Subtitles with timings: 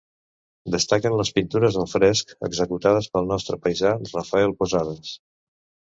[0.75, 5.17] Destaquen les pintures al fresc executades pel nostre paisà Rafael Posades.